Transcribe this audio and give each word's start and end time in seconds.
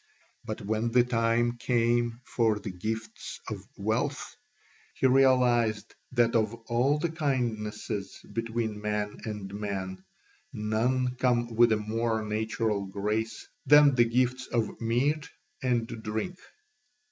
But 0.43 0.61
when 0.61 0.89
the 0.89 1.03
time 1.03 1.57
came 1.59 2.21
for 2.25 2.57
the 2.57 2.71
gifts 2.71 3.39
of 3.47 3.61
wealth, 3.77 4.35
he 4.95 5.05
realised 5.05 5.93
that 6.11 6.35
of 6.35 6.55
all 6.69 6.97
the 6.97 7.11
kindnesses 7.11 8.19
between 8.33 8.81
man 8.81 9.19
and 9.25 9.53
man 9.53 10.03
none 10.53 11.13
come 11.19 11.53
with 11.53 11.71
a 11.71 11.77
more 11.77 12.23
natural 12.23 12.87
grace 12.87 13.47
than 13.67 13.93
the 13.93 14.05
gifts 14.05 14.47
of 14.47 14.81
meat 14.81 15.29
and 15.61 15.85
drink. 16.01 16.39